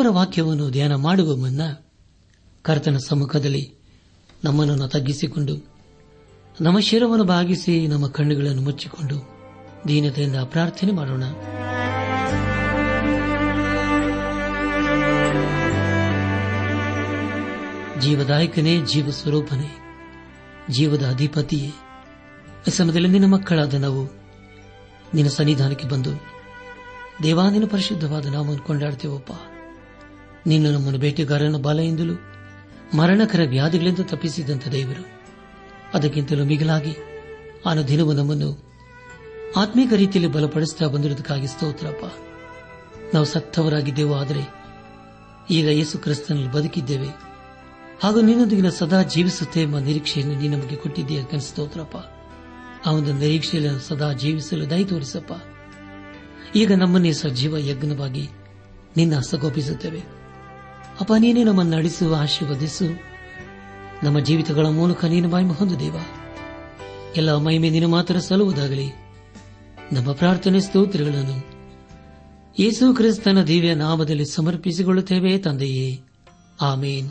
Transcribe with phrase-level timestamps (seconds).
[0.00, 1.62] ದೇವರ ವಾಕ್ಯವನ್ನು ಧ್ಯಾನ ಮಾಡುವ ಮುನ್ನ
[2.62, 3.74] ಕರ್ತನ ಸಮ್ಮುಖದಲ್ಲಿ
[4.44, 5.54] ನಮ್ಮನ್ನು ತಗ್ಗಿಸಿಕೊಂಡು,
[6.60, 9.16] ನಮ್ಮ ಶಿರವನ್ನು ಭಾಗಿಸಿ ನಮ್ಮ ಕಣ್ಣುಗಳನ್ನು ಮುಚ್ಚಿಕೊಂಡು
[9.88, 11.24] ದೀನತೆಯಿಂದ ಪ್ರಾರ್ಥನೆ ಮಾಡೋಣ.
[18.00, 19.70] ಜೀವದಾಯಕನೇ ಜೀವ ಸ್ವರೂಪನೇ
[20.70, 21.70] ಜೀವದ ಅಧಿಪತಿಯೇ,
[22.68, 24.02] ಈ ಸಮಯದಲ್ಲಿ ನಿನ್ನ ಮಕ್ಕಳಾದ ನಾವು,
[25.14, 26.10] ನಿನ್ನ ಸನ್ನಿಧಾನಕ್ಕೆ ಬಂದು
[27.22, 29.32] ದೇವಾನಿನ ನಿನ್ನ ಪರಿಶುದ್ಧವಾದ ನಾಮವನ್ನು ಕೊಂಡಾಡ್ತೇವಪ್ಪ.
[30.50, 32.14] ನಿನ್ನ ನಮ್ಮನ್ನು ಬೇಟೆಗಾರನ ಬಾಲೆಯಿಂದಲೂ
[32.96, 35.22] ಮರಣಕರ ವ್ಯಾಧಿಗಳಿಂದ ತಪ್ಪಿಸಿದಂಥ ದೇವರು.
[35.94, 36.96] ಅದಕ್ಕಿಂತಲೂ ಮಿಗಿಲಾಗಿ
[37.66, 38.64] ಆನ ದಿನವೂ ನಮ್ಮನ್ನು
[39.56, 42.04] ಆತ್ಮೀಕ ರೀತಿಯಲ್ಲಿ ಬಲಪಡಿಸ್ತಾ ಬಂದಿರುವುದಕ್ಕಾಗಿ ಸ್ತೋತ್ರಪ್ಪ.
[43.14, 44.40] ನಾವು ಸತ್ತವರಾಗಿದ್ದೇವೋ, ಆದರೆ
[45.50, 47.08] ಈಗ ಯೇಸು ಕ್ರಿಸ್ತನಲ್ಲಿ ಬದುಕಿದ್ದೇವೆ.
[48.02, 51.96] ಹಾಗೂ ನಿನ್ನೊಂದಿಗಿನ ಸದಾ ಜೀವಿಸುತ್ತೆ ಎಂಬ ನಿರೀಕ್ಷೆಯನ್ನು ನೀ ನಮಗೆ ಕೊಟ್ಟಿದ್ದೀಯ ಕನಸ್ತೋತ್ರಪ್ಪ
[52.86, 55.32] ಆ ಒಂದು ನಿರೀಕ್ಷೆಯಲ್ಲಿ ಸದಾ ಜೀವಿಸಲು ದಯ ತೋರಿಸಪ್ಪ.
[56.56, 58.28] ಈಗ ನಮ್ಮನ್ನೇ ಸಜೀವ ಯಜ್ಞವಾಗಿ
[58.96, 60.19] ನಿನ್ನ ಹಸ್ತಗೋಪಿಸುತ್ತೇವೆ
[61.00, 62.84] ಅಪ್ಪ, ನೀನೇ ನಮ್ಮನ್ನು ನಡೆಸು ಆಶೀರ್ವದಿಸು.
[64.02, 65.96] ನಮ್ಮ ಜೀವಿತಗಳ ಮೂಲಕ ನೀನು ಮಹಿಮೆ ಹೊಂದು ದೇವ.
[67.16, 68.92] ಎಲ್ಲ ಮಹಿಮೆ ನೀನು ಮಾತ್ರ ಸಲ್ಲುವುದಾಗಲಿ.
[69.92, 71.60] ನಮ್ಮ ಪ್ರಾರ್ಥನೆ ಸ್ತೋತ್ರಗಳನ್ನು
[72.58, 76.00] ಯೇಸು ಕ್ರಿಸ್ತನ ದಿವ್ಯ ನಾಮದಲ್ಲಿ ಸಮರ್ಪಿಸಿಕೊಳ್ಳುತ್ತೇವೆ ತಂದೆಯೇ.
[76.60, 77.10] ಆಮೇನ್.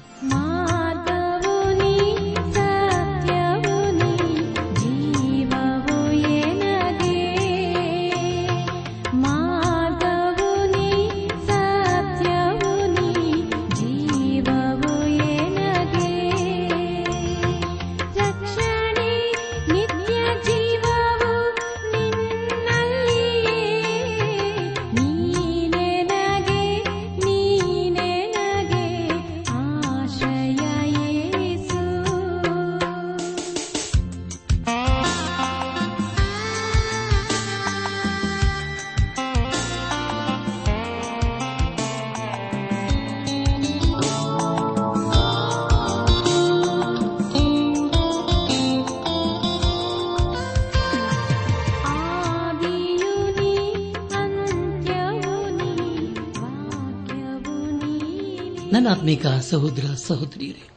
[58.99, 60.69] ಆತ್ಮೀಕ ಸಹೋದರ ಸಹೋದರಿಯರೇ,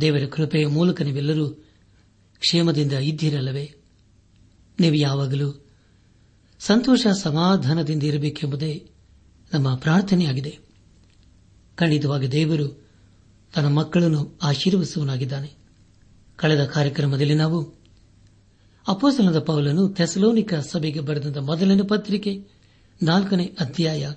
[0.00, 1.50] ದೇವರ ಕೃಪೆಯ ಮೂಲಕ ನೀವೆಲ್ಲರೂ
[2.38, 3.74] ಕ್ಷೇಮದಿಂದ ಇದ್ದೀರಲ್ಲವೇ?
[4.80, 5.64] ನೀವು ಯಾವಾಗಲೂ
[6.58, 8.88] ಸಂತೋಷ ಸಮಾಧಾನದಿಂದ ಇರಬೇಕೆಂಬುದೇ
[9.52, 10.58] ನಮ್ಮ ಪ್ರಾರ್ಥನೆಯಾಗಿದೆ.
[11.76, 12.84] ಖಂಡಿತವಾಗಿ ದೇವರು
[13.54, 15.54] ತನ್ನ ಮಕ್ಕಳನ್ನು ಆಶೀರ್ವಸುವನಾಗಿದ್ದಾನೆ
[16.36, 17.60] ಕಳೆದ ಕಾರ್ಯಕ್ರಮದಲ್ಲಿ ನಾವು
[18.88, 22.34] ಅಪೋಸಲದ ಪೌಲನು ಥೆಸಲೋನಿಕ ಸಭೆಗೆ ಬರೆದಂತ ಮೊದಲನೇ ಪತ್ರಿಕೆ
[23.02, 24.10] ನಾಲ್ಕನೇ ಅಧ್ಯಾಯ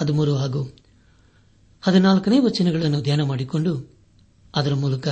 [0.00, 0.81] ಹದಿಮೂರು ಹಾಗೂ
[1.82, 3.96] ಹದಿನಾಲ್ಕನೇ ವಚನಗಳನ್ನು ಧ್ಯಾನ ಮಾಡಿಕೊಂಡು
[4.54, 5.08] ಅದರ ಮೂಲಕ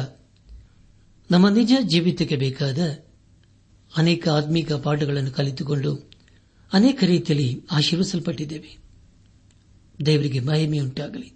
[1.31, 2.79] ನಮ್ಮ ನಿಜ ಜೀವಿತಕ್ಕೆ ಬೇಕಾದ
[3.97, 6.11] ಅನೇಕ ಆತ್ಮೀಕ ಪಾಠಗಳನ್ನು ಕಲಿತುಕೊಂಡು
[6.73, 8.79] ಅನೇಕ ರೀತಿಯಲ್ಲಿ ಆಶೀರ್ವಿಸಲ್ಪಟ್ಟಿದ್ದೇವೆ
[10.07, 11.33] ದೇವರಿಗೆ ಮಹಿಮೆಯುಂಟಾಗಲಿ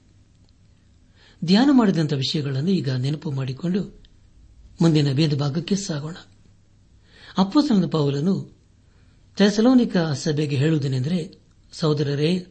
[1.44, 4.04] ಧ್ಯಾನ ಮಾಡಿದಂಥ ವಿಷಯಗಳನ್ನು ಈಗ ನೆನಪು ಮಾಡಿಕೊಂಡು
[4.80, 6.16] ಮುಂದಿನ ಭೇದ ಭಾಗಕ್ಕೆ ಸಾಗೋಣ.
[7.38, 8.56] ಅಪ್ಪಸನದ ಪೌಲನು
[9.36, 11.38] ಥೆಸಲೋನಿಕ ಸಭೆಗೆ ಹೇಳುವುದೇನೆಂದರೆ,
[11.72, 12.46] ಸಹೋದರರೇ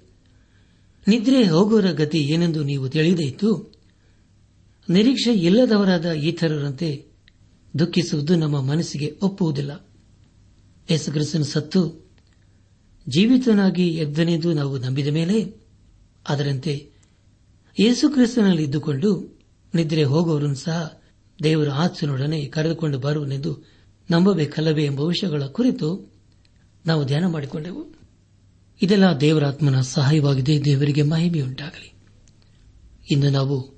[1.07, 3.73] ನಿದ್ರೆ ಹೋಗುವರ ಗತಿ ಏನೆಂದು ನೀವು ತಿಳಿದೈತು
[4.89, 7.05] ನಿರೀಕ್ಷೆ ಇಲ್ಲದವರಾದ ಇತರರಂತೆ
[7.79, 9.89] ದುಃಖಿಸುವುದು ನಮ್ಮ ಮನಸ್ಸಿಗೆ ಒಪ್ಪುವುದಿಲ್ಲ.
[10.91, 12.11] ಯೇಸುಕ್ರಿಸ್ತನು ಸತ್ತು,
[13.09, 15.53] ಜೀವಿತನಾಗಿ ಎದ್ದನೆಂದು ನಾವು ನಂಬಿದ ಮೇಲೆ,
[16.29, 16.89] ಅದರಂತೆ
[17.79, 19.39] ಯೇಸುಕ್ರಿಸ್ತನಲ್ಲಿ ಇದ್ದುಕೊಂಡು
[19.75, 21.01] ನಿದ್ರೆ ಹೋಗುವವರನ್ನು ಸಹ
[21.43, 23.63] ದೇವರ ಆಚನೊಡನೆ ಕರೆದುಕೊಂಡು ಬರುವನೆಂದು
[24.11, 26.13] ನಂಬಬೇಕಲ್ಲವೇ ಎಂಬ ವಿಷಯಗಳ ಕುರಿತು
[26.85, 28.02] ನಾವು ಧ್ಯಾನ ಮಾಡಿಕೊಂಡೆವು.
[28.81, 31.93] ಇದೆಲ್ಲ ದೇವರಾತ್ಮನ ಸಹಾಯವಾಗಿದೆ, ದೇವರಿಗೆ ಮಹಿಮೆಯುಂಟಾಗಲಿ.
[33.11, 33.73] ಇಂದು ನಾವು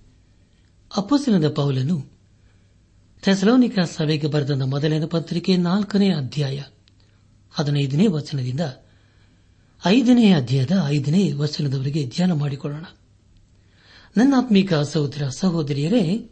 [0.98, 2.12] ಅಪ್ಪಸಿನದ ಪೌಲನು
[3.22, 6.64] ಥೆಸಲೋನಿಕ ಸಭೆಗೆ ಬರೆದ ಮೊದಲನೇ ಪತ್ರಿಕೆ ನಾಲ್ಕನೇ ಅಧ್ಯಾಯ
[7.52, 8.60] ಹದಿನೈದನೇ ವಚನದಿಂದ
[9.86, 12.86] ಐದನೇ ಅಧ್ಯಾಯದ ಐದನೇ ವಚನದವರೆಗೆ ಧ್ಯಾನ ಮಾಡಿಕೊಳ್ಳೋಣ.
[14.18, 16.30] ನನ್ನಾತ್ಮೀಕ ಸಹೋದರ, ಸಹೋದರಿಯರೇ,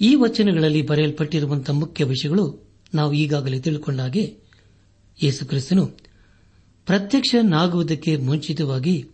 [0.00, 4.38] ಈ ವಚನಗಳಲ್ಲಿ ಬರೆಯಲ್ಪಟ್ಟಿರುವಂತಹ ಮುಖ್ಯ ವಿಷಯಗಳು ನಾವು ಈಗಾಗಲೇ ತಿಳ್ಕೊಂಡಾಗೆ
[5.22, 6.11] ಯೇಸುಕ್ರಿಸ್ತನು
[6.86, 9.08] ಪ್ರತ್ಯಕ್ಷನಾಗುವುದಕ್ಕೆ ಮುಂಚಿತವಾಗಿ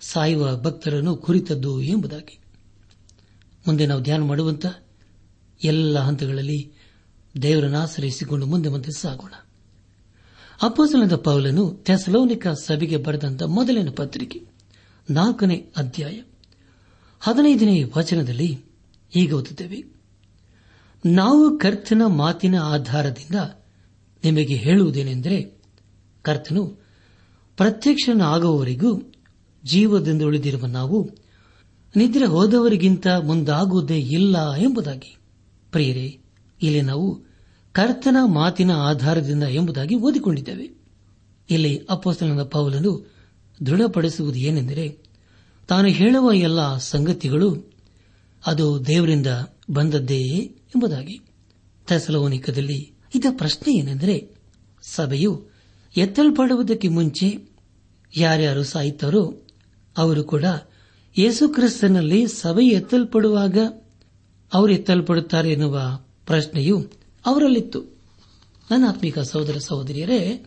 [0.00, 2.38] ಸಾಯುವ ಭಕ್ತರನ್ನು ಕುರಿತದ್ದು ಎಂಬುದಾಗಿ.
[3.66, 4.66] ಮುಂದೆ ನಾವು ಧ್ಯಾನ ಮಾಡುವಂತ
[5.64, 6.72] ಎಲ್ಲ ಹಂತಗಳಲ್ಲಿ
[7.42, 9.32] ದೇವರನ್ನು ಆಶ್ರಯಿಸಿಕೊಂಡು ಮುಂದೆ ಮುಂದೆ ಸಾಗೋಣ.
[10.62, 14.40] ಅಪ್ಪಸಲದ ಪೌಲನು ಥೆಸಲೋನಿಕ ಸಭೆಗೆ ಬರೆದಂತ ಮೊದಲಿನ ಪತ್ರಿಕೆ,
[15.10, 16.22] ನಾಲ್ಕನೇ ಅಧ್ಯಾಯ,
[17.20, 18.64] ಹದಿನೈದನೇ ವಚನದಲ್ಲಿ
[19.16, 19.84] ಈಗ ಓದುತ್ತೇವೆ.
[21.06, 23.34] ನಾವು ಕರ್ತನ ಮಾತಿನ ಆಧಾರದಿಂದ
[24.24, 25.62] ನಿಮಗೆ ಹೇಳುವುದೇನೆಂದರೆ,
[26.22, 26.87] ಕರ್ತನು
[27.58, 29.12] ಪ್ರತ್ಯಕ್ಷನಾಗುವವರೆಗೂ
[29.64, 31.10] ಜೀವದಿಂದ ಉಳಿದಿರುವ ನಾವು
[31.96, 35.16] ನಿದ್ರೆ ಹೋದವರಿಗಿಂತ ಮುಂದಾಗುವುದೇ ಇಲ್ಲ ಎಂಬುದಾಗಿ.
[35.72, 36.18] ಪ್ರಿಯರೇ,
[36.62, 37.20] ಇಲ್ಲಿ ನಾವು
[37.72, 40.70] ಕರ್ತನ ಮಾತಿನ ಆಧಾರದಿಂದ ಎಂಬುದಾಗಿ ಓದಿಕೊಂಡಿದ್ದೇವೆ.
[41.50, 43.12] ಇಲ್ಲಿ ಅಪ್ಪಸ್ತನ ಪೌಲನು
[43.66, 44.98] ದೃಢಪಡಿಸುವುದು ಏನೆಂದರೆ,
[45.68, 47.72] ತಾನು ಹೇಳುವ ಎಲ್ಲ ಸಂಗತಿಗಳು
[48.46, 49.26] ಅದು ದೇವರಿಂದ
[49.70, 51.20] ಬಂದದ್ದೇ ಎಂಬುದಾಗಿ.
[51.86, 54.30] ಥೆಸಲೋನಿಕದಲ್ಲಿ ಇದ ಪ್ರಶ್ನೆ ಏನೆಂದರೆ,
[54.82, 55.47] ಸಭೆಯು
[55.98, 57.48] ಎತ್ತಲ್ಪಡುವುದಕ್ಕೆ ಮುಂಚೆ
[58.16, 59.42] ಯಾರ್ಯಾರು ಸಾಯುತ್ತಾರೋ
[59.96, 60.44] ಅವರು ಕೂಡ
[61.18, 63.58] ಯೇಸುಕ್ರಿಸ್ತನಲ್ಲಿ ಸಭೆ ಎತ್ತಲ್ಪಡುವಾಗ
[64.54, 66.90] ಅವರು ಎತ್ತಲ್ಪಡುತ್ತಾರೆ ಎನ್ನುವ ಪ್ರಶ್ನೆಯು
[67.26, 67.82] ಅವರಲ್ಲಿತ್ತು.
[68.70, 70.46] ನನ್ನ ಆತ್ಮಿಕ ಸಹೋದರ ಸಹೋದರಿಯರೇ,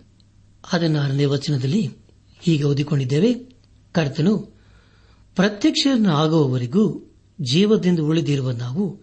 [0.64, 1.90] ಹದಿನಾರನೇ ವಚನದಲ್ಲಿ
[2.40, 3.34] ಹೀಗೆ ಓದಿಕೊಂಡಿದ್ದೇವೆ.
[3.92, 4.38] ಕರ್ತನು
[5.36, 9.00] ಪ್ರತ್ಯಕ್ಷನಾಗುವವರೆಗೂ ಜೀವದಿಂದ ಉಳಿದಿರುವ ನಾವು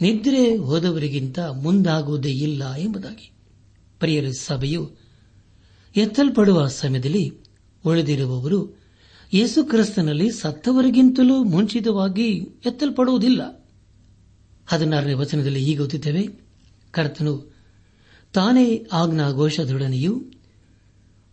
[0.00, 3.32] ನಿದ್ರೆ ಹೋದವರಿಗಿಂತ ಮುಂದಾಗುವುದೇ ಇಲ್ಲ ಎಂಬುದಾಗಿ.
[3.98, 4.99] ಪ್ರಿಯರ, ಸಭೆಯು
[5.96, 7.32] ಎತ್ತಲ್ಪಡುವ ಸಮಯದಲ್ಲಿ
[7.86, 8.80] ಉಳಿದಿರುವವರು
[9.34, 12.28] ಯೇಸುಕ್ರಿಸ್ತನಲ್ಲಿ ಸತ್ತವರಿಗಿಂತಲೂ ಮುಂಚಿತವಾಗಿ
[12.66, 13.68] ಎತ್ತಲ್ಪಡುವುದಿಲ್ಲ.
[14.66, 16.28] ಹದಿನಾರನೇ ವಚನದಲ್ಲಿ ಈಗ ಗೊತ್ತಿದ್ದೇವೆ
[16.90, 17.54] ಕರ್ತನು
[18.32, 20.20] ತಾನೇ ಆಜ್ಞಾ ಘೋಷದೊಡನೆಯೂ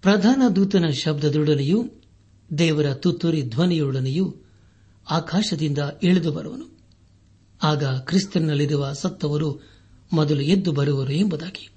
[0.02, 1.90] ಪ್ರಧಾನ ದೂತನ ಶಬ್ದದೊಡನೆಯೂ,
[2.58, 4.36] ದೇವರ ತುತ್ತೂರಿ ಧ್ವನಿಯೊಡನೆಯೂ
[5.10, 6.78] ಆಕಾಶದಿಂದ ಇಳಿದು ಬರುವನು.
[7.64, 9.62] ಆಗ ಕ್ರಿಸ್ತನಲ್ಲಿರುವ ಸತ್ತವರು
[10.14, 11.70] ಮೊದಲು ಎದ್ದು ಬರುವರು ಎಂಬುದಾಗಿ.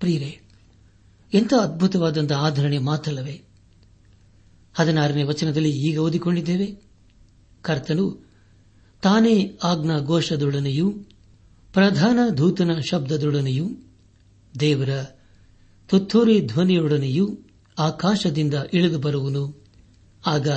[0.00, 0.40] ಪ್ರಿಯರೇ
[1.34, 3.42] ಎಂಥ ಅದ್ಭುತವಾದಂತಹ ಆಧರಣೆ ಮಾತಲ್ಲವೇ
[4.74, 6.82] ಹದಿನಾರನೇ ವಚನದಲ್ಲಿ ಈಗ ಓದಿಕೊಂಡಿದ್ದೇವೆ.
[7.62, 8.30] ಕರ್ತನು
[9.02, 10.90] ತಾನೇ ಆಜ್ಞಾ ಘೋಷದೊಡನೆಯೂ
[11.72, 13.68] ಪ್ರಧಾನ ಧೂತನ ಶಬ್ದದೊಡನೆಯೂ,
[14.60, 14.88] ದೇವರ
[15.88, 17.38] ತುತ್ತೂರಿ ಧ್ವನಿಯೊಡನೆಯೂ
[17.78, 19.66] ಆಕಾಶದಿಂದ ಇಳಿದು ಬರುವನು.
[20.26, 20.48] ಆಗ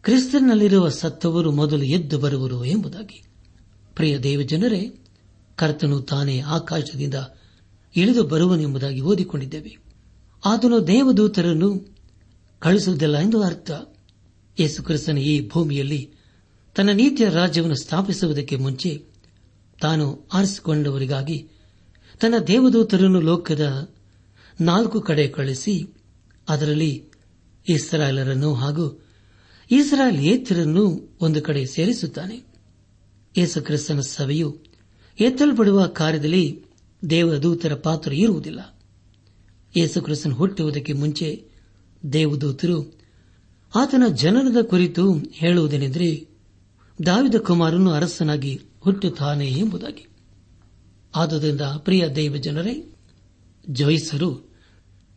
[0.00, 3.24] ಕ್ರಿಸ್ತನಲ್ಲಿರುವ ಸತ್ತವರು ಮೊದಲು ಎದ್ದು ಬರುವರು ಎಂಬುದಾಗಿ.
[3.94, 4.98] ಪ್ರಿಯ ದೇವಜನರೇ,
[5.56, 7.14] ಕರ್ತನು ತಾನೇ ಆಕಾಶದಿಂದ
[7.96, 9.76] ಇಳಿದು ಬರುವನೆಂಬುದಾಗಿ ಓದಿಕೊಂಡಿದ್ದೇವೆ.
[10.44, 11.96] ಆತನು ದೇವದೂತರನ್ನು
[12.58, 13.70] ಕಳಿಸುವುದಿಲ್ಲ ಎಂದು ಅರ್ಥ.
[14.60, 16.10] ಯೇಸುಕ್ರಿಸ್ತನ ಈ ಭೂಮಿಯಲ್ಲಿ
[16.74, 19.04] ತನ್ನ ನೀತಿಯ ರಾಜ್ಯವನ್ನು ಸ್ಥಾಪಿಸುವುದಕ್ಕೆ ಮುಂಚೆ
[19.80, 21.48] ತಾನು ಆರಿಸಿಕೊಂಡವರಿಗಾಗಿ
[22.20, 23.90] ತನ್ನ ದೇವದೂತರನ್ನು ಲೋಕದ
[24.60, 25.94] ನಾಲ್ಕು ಕಡೆ ಕಳಿಸಿ
[26.48, 27.04] ಅದರಲ್ಲಿ
[27.68, 29.04] ಇಸ್ರಾಯೇಲರನ್ನು ಹಾಗೂ
[29.70, 32.44] ಇಸ್ರಾಯೇಲಿಯೇತರನ್ನು ಒಂದು ಕಡೆ ಸೇರಿಸುತ್ತಾನೆ.
[33.38, 34.58] ಯೇಸುಕ್ರಿಸ್ತನ ಸಭೆಯು
[35.20, 36.64] ಎತ್ತಲ್ಪಡುವ ಕಾರ್ಯದಲ್ಲಿ
[37.10, 38.80] ದೇವದೂತರ ಪಾತ್ರ ಇರುವುದಿಲ್ಲ.
[39.76, 41.44] ಯೇಸುಕ್ರಿಸ್ತನ್ ಹುಟ್ಟುವುದಕ್ಕೆ ಮುಂಚೆ
[42.12, 43.00] ದೇವದೂತರು
[43.74, 46.28] ಆತನ ಜನನದ ಕುರಿತು ಹೇಳುವುದೇನೆಂದರೆ,
[47.06, 50.06] ದಾವಿದ ಕುಮಾರನು ಅರಸನಾಗಿ ಹುಟ್ಟುತ್ತಾನೆ ಎಂಬುದಾಗಿ.
[51.14, 52.96] ಆದುದರಿಂದ ಪ್ರಿಯ ದೈವ ಜನರೇ,
[53.70, 54.52] ಜೋಯಿಸರು,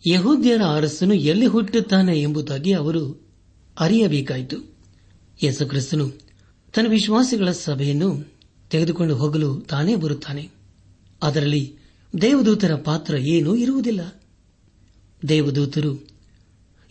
[0.07, 3.27] ಯಹೂದ್ಯರ ಅರಸನು ಎಲ್ಲಿ ಹುಟ್ಟುತ್ತಾನೆ ಎಂಬುದಾಗಿ ಅವರು
[3.79, 4.57] ಅರಿಯಬೇಕಾಯಿತು.
[5.43, 6.09] ಯೇಸುಕ್ರಿಸ್ತನು
[6.75, 8.25] ತನ್ನ ವಿಶ್ವಾಸಿಗಳ ಸಭೆಯನ್ನು
[8.69, 10.64] ತೆಗೆದುಕೊಂಡು ಹೋಗಲು ತಾನೇ ಬರುತ್ತಾನೆ.
[11.25, 11.77] ಅದರಲ್ಲಿ
[12.21, 14.21] ದೇವದೂತರ ಪಾತ್ರ ಏನೂ ಇರುವುದಿಲ್ಲ.
[15.29, 16.07] ದೇವದೂತರು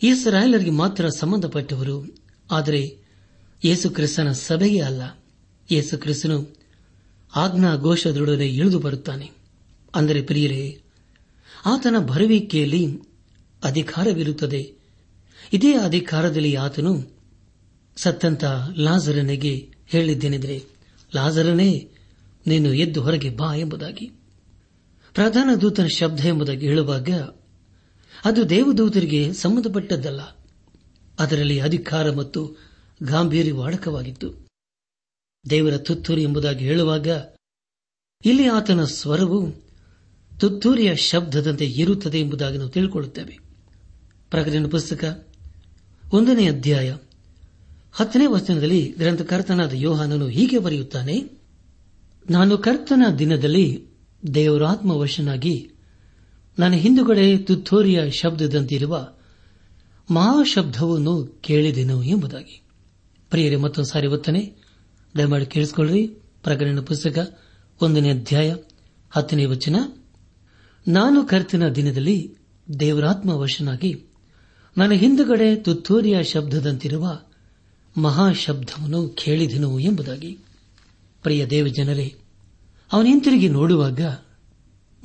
[0.03, 2.17] ಇಸ್ರಾಯೇಲರಿಗೆ ಮಾತ್ರ ಸಂಬಂಧಪಟ್ಟವರು.
[2.51, 2.97] ಆದರೆ
[3.65, 5.01] ಯೇಸುಕ್ರಿಸ್ತನ ಸಭೆಗೆ ಅಲ್ಲ.
[5.71, 6.57] ಯೇಸುಕ್ರಿಸ್ತನು
[7.35, 9.31] ಆಜ್ಞಾ ಘೋಷದೊಡನೆ ಇಳಿದು ಬರುತ್ತಾನೆ.
[9.95, 10.81] ಅಂದರೆ ಪ್ರಿಯರೇ,
[11.65, 12.99] ಆತನ ಬರುವಿಕೆಯಲ್ಲಿ
[13.63, 14.73] ಅಧಿಕಾರವಿರುತ್ತದೆ.
[15.53, 17.11] ಇದೇ ಅಧಿಕಾರದಲ್ಲಿ ಆತನು
[17.95, 18.43] ಸತ್ತಂತ
[18.77, 20.63] ಲಾಜರನಿಗೆ ಹೇಳಿದ್ದೇನೆಂದರೆ,
[21.15, 21.91] ಲಾಜರನೇ,
[22.47, 24.11] ನೀನು ಎದ್ದು ಹೊರಗೆ ಬಾ ಎಂಬುದಾಗಿ.
[25.15, 27.09] ಪ್ರಧಾನ ದೂತನ ಶಬ್ದ ಎಂಬುದಾಗಿ ಹೇಳುವಾಗ
[28.25, 30.21] ಅದು ದೇವದೂತರಿಗೆ ಸಂಬಂಧಪಟ್ಟದ್ದಲ್ಲ.
[31.19, 32.57] ಅದರಲ್ಲಿ ಅಧಿಕಾರ ಮತ್ತು
[33.03, 34.47] ಗಾಂಭೀರ್ಯ ವಾಡಕವಾಗಿತ್ತು.
[35.49, 37.07] ದೇವರ ತುತ್ತೂರಿ ಎಂಬುದಾಗಿ ಹೇಳುವಾಗ
[38.25, 39.51] ಇಲ್ಲಿ ಆತನ ಸ್ವರವು
[40.39, 43.39] ತುತ್ತೂರಿಯ ಶಬ್ದದಂತೆ ಇರುತ್ತದೆ ಎಂಬುದಾಗಿ ನಾವು ತಿಳಿಕೊಳ್ಳುತ್ತೇವೆ.
[44.29, 45.27] ಪ್ರಕಟಣೆ ಪುಸ್ತಕ
[46.13, 46.97] ಒಂದನೇ ಅಧ್ಯಾಯ
[47.93, 51.23] ಹತ್ತನೇ ವಚನದಲ್ಲಿ ಗ್ರಂಥಕರ್ತನಾದ ಯೋಹಾನನು ಹೀಗೆ ಬರೆಯುತ್ತಾನೆ,
[52.29, 53.94] ನಾನು ಕರ್ತನ ದಿನದಲ್ಲಿ
[54.33, 55.71] ದೇವರಾತ್ಮವಶನಾಗಿ
[56.59, 59.07] ನನ್ನ ಹಿಂದುಗಡೆ ತುತ್ತೋರಿಯ ಶಬ್ದದಂತಿರುವ
[60.11, 62.61] ಮಹಾಶಬ್ದವನ್ನು ಕೇಳಿದೆನು ಎಂಬುದಾಗಿ.
[63.29, 64.53] ಪ್ರಿಯರೇ, ಮತ್ತೊಂದು ಸಾರಿ ಒತ್ತನೆ
[65.17, 66.07] ದಯಮಾಡಿ ಕೇಳಿಸಿಕೊಳ್ಳ್ರಿ.
[66.43, 67.39] ಪ್ರಕರಣ ಪುಸ್ತಕ
[67.81, 68.55] ಒಂದನೇ ಅಧ್ಯಾಯ
[69.11, 69.75] ಹತ್ತನೇ ವಚನ.
[70.87, 72.35] ನಾನು ಕರ್ತನ ದಿನದಲ್ಲಿ
[72.79, 74.03] ದೇವರಾತ್ಮ ದೇವರಾತ್ಮವಶನಾಗಿ
[74.77, 77.19] ನನ್ನ ಹಿಂದುಗಡೆ ತುತ್ತೂರಿಯ ಶಬ್ದದಂತಿರುವ
[77.97, 80.37] ಮಹಾಶಬ್ದವನ್ನು ಕೇಳಿದೆನು ಎಂಬುದಾಗಿ.
[81.23, 82.15] ಪ್ರಿಯ ದೇವಜನರೇ
[82.91, 84.01] ಅವನು ಹಿಂತಿರುಗಿ ನೋಡುವಾಗ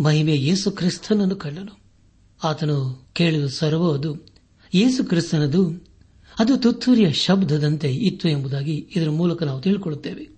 [0.00, 1.80] ಮಹಿಮೆ ಯೇಸು ಕ್ರಿಸ್ತನನ್ನು ಕಂಡನು.
[2.44, 4.26] ಆತನು ಕೇಳಿದ ಸರ್ವದು
[4.74, 5.90] ಯೇಸು ಕ್ರಿಸ್ತನದು,
[6.38, 10.28] ಅದು ತುತ್ತೂರಿಯ ಶಬ್ದದಂತೆ ಇತ್ತು ಎಂಬುದಾಗಿ ಇದರ ಮೂಲಕ ನಾವು ತಿಳಿದುಕೊಳ್ಳುತ್ತೇವೆ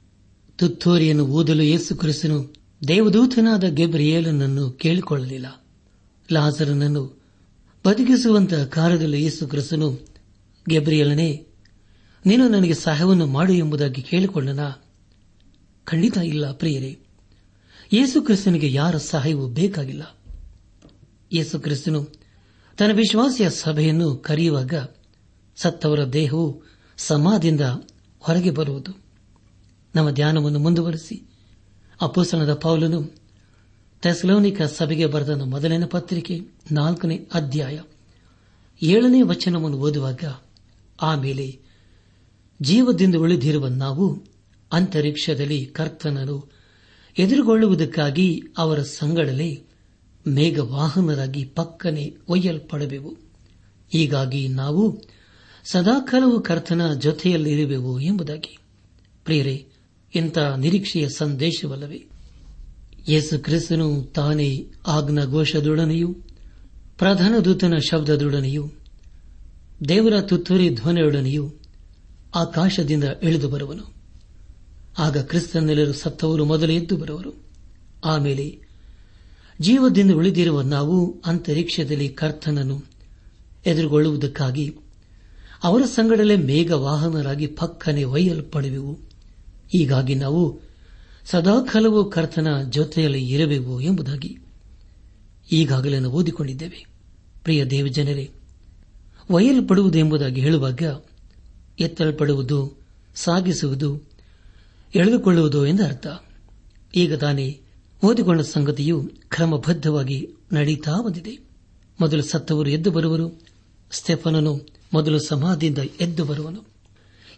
[0.56, 2.54] ತುತ್ತೂರಿಯನ್ನು ಓದಲು ಯೇಸು ಕ್ರಿಸ್ತನು
[2.88, 5.66] ದೇವದೂತನಾದ ಗೆಬ್ರಿಯೇಲನನ್ನು ಕೇಳಿಕೊಳ್ಳಲಿಲ್ಲ.
[6.32, 7.22] ಲಾಜರನನ್ನು
[7.87, 10.06] ಬದುಕಿಸುವಂತಹ ಕಾರ್ಯದಲ್ಲಿ ಯೇಸು ಕ್ರಿಸ್ತನು,
[10.68, 11.46] ಗೆಬ್ರಿಯೇಲನೇ,
[12.26, 14.61] ನೀನು ನನಗೆ ಸಹಾಯವನ್ನು ಮಾಡು ಎಂಬುದಾಗಿ ಕೇಳಿಕೊಂಡನ?
[15.84, 17.01] ಖಂಡಿತ ಇಲ್ಲ ಪ್ರಿಯರೇ.
[17.92, 20.16] ಯೇಸು ಕ್ರಿಸ್ತನಿಗೆ ಯಾರ ಸಹಾಯವೂ ಬೇಕಾಗಿಲ್ಲ?
[21.32, 22.04] ಯೇಸು ಕ್ರಿಸ್ತನು
[22.78, 24.75] ತನ್ನ ವಿಶ್ವಾಸಿಯ ಸಭೆಯನ್ನು ಕರೆಯುವಾಗ
[25.56, 26.62] ಸತ್ತವರ ದೇಹವು
[26.96, 27.61] ಸಮಾಧಿಯಿಂದ
[28.18, 29.02] ಹೊರಗೆ ಬರುವುದು.
[29.96, 31.22] ನಮ್ಮ ಧ್ಯಾನವನ್ನು ಮುಂದುವರೆಸಿ.
[32.00, 33.12] ಅಪೋಸನದ ಪೌಲನು
[34.02, 36.40] ತೆಸಲೋನಿಕ ಸಭೆಗೆ ಬರೆದ ಮೊದಲನೇ ಪತ್ರಿಕೆ
[36.72, 37.80] ನಾಲ್ಕನೇ ಅಧ್ಯಾಯ
[38.82, 40.25] ಏಳನೇ ವಚನವನ್ನು ಓದುವಾಗ
[41.02, 41.58] ಆಮೇಲೆ
[42.62, 44.25] ಜೀವದಿಂದ ಉಳಿದಿರುವ ನಾವು
[44.72, 46.62] ಅಂತರಿಕ್ಷದಲ್ಲಿ ಕರ್ತನನ್ನು
[47.19, 49.62] ಎದುರುಗೊಳ್ಳುವುದಕ್ಕಾಗಿ ಅವರ ಸಂಗಡಲೇ
[50.26, 53.16] ಮೇಘವಾಹನರಾಗಿ ಪಕ್ಕನೆ ಒಯ್ಯಲ್ಪಡಬೇಕು
[53.92, 55.02] ಹೀಗಾಗಿ ನಾವು
[55.64, 58.59] ಸದಾಕಾಲವು ಕರ್ತನ ಜೊತೆಯಲ್ಲಿರುವೆವು ಎಂಬುದಾಗಿ.
[59.25, 59.66] ಪ್ರಿಯರೇ,
[60.14, 62.04] ಇಂಥ ನಿರೀಕ್ಷೆಯ ಸಂದೇಶವಲ್ಲವೇ?
[63.09, 66.14] ಯೇಸು ಕ್ರಿಸ್ತನು ತಾನೇ ಆಜ್ಞಾ ಘೋಷದೊಡನೆಯೂ
[66.99, 68.71] ಪ್ರಧಾನ ದೂತನ ಶಬ್ದದೊಡನೆಯೂ,
[69.88, 71.52] ದೇವರ ತುತ್ತೂರಿ ಧ್ವನಿಯೊಡನೆಯೂ
[72.35, 74.01] ಆಕಾಶದಿಂದ ಇಳಿದು ಬರುವನು.
[74.99, 77.34] ಆಗ ಕ್ರಿಸ್ತನೆಲ್ಲರೂ ಸತ್ತವರು ಮೊದಲು ಎದ್ದು ಬರುವರು.
[78.04, 78.58] ಆಮೇಲೆ
[79.61, 82.84] ಜೀವದಿಂದ ಉಳಿದಿರುವ ನಾವು ಅಂತರಿಕ್ಷದಲ್ಲಿ ಕರ್ತನನ್ನು
[83.66, 84.76] ಎದುರುಗೊಳ್ಳುವುದಕ್ಕಾಗಿ
[85.64, 88.92] ಅವರ ಸಂಗಡಲೇ ಮೇಘವಾಹನರಾಗಿ ಪಕ್ಕನೆ ಒಯ್ಯಲ್ಪಡುವೆವು.
[89.72, 90.61] ಹೀಗಾಗಿ ನಾವು
[91.25, 94.38] ಸದಾಕಾಲವೂ ಕರ್ತನ ಜೊತೆಯಲ್ಲಿ ಇರಬೇಕು ಎಂಬುದಾಗಿ
[95.52, 96.87] ಈಗಾಗಲೇ ಓದಿಕೊಂಡಿದ್ದೇವೆ.
[97.42, 98.30] ಪ್ರಿಯ ದೇವಜನರೇ,
[99.30, 100.82] ಒಯ್ಯಲ್ಪಡುವುದು ಎಂಬುದಾಗಿ ಹೇಳುವಾಗ
[101.80, 102.78] ಎತ್ತಲ್ಪಡುವುದು,
[103.14, 104.12] ಸಾಗಿಸುವುದು
[104.94, 106.06] ಎಳೆದುಕೊಳ್ಳುವುದು ಎಂದರ್ಥ.
[106.94, 107.61] ಈಗ ತಾನೇ
[108.04, 111.38] ಓದಿಕೊಂಡ ಸಂಗತಿಯು ಕ್ರಮಬದ್ಧವಾಗಿ ನಡೀತಾ ಬಂದಿದೆ.
[112.00, 113.40] ಮೊದಲು ಸತ್ತವರು ಎದ್ದು ಬರುವರು
[113.90, 114.61] ಸ್ಟೆಫನನು
[114.94, 116.64] ಮೊದಲು ಸಮಾಧಿಯಿಂದ ಎದ್ದು ಬರುವನು.